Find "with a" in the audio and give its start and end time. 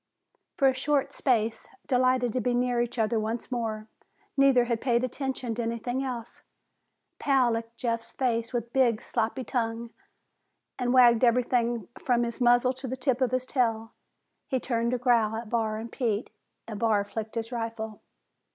8.51-8.71